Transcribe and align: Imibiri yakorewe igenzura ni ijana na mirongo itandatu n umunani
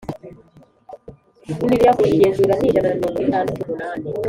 Imibiri 1.51 1.83
yakorewe 1.87 2.13
igenzura 2.15 2.53
ni 2.57 2.67
ijana 2.69 2.87
na 2.89 2.95
mirongo 3.01 3.13
itandatu 3.25 3.51
n 3.53 3.61
umunani 3.65 4.07